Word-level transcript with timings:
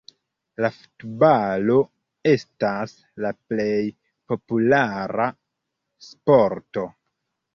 La 0.63 0.69
futbalo 0.75 1.75
estas 2.31 2.95
la 3.25 3.33
plej 3.51 3.77
populara 4.33 5.27
sporto. 6.09 6.87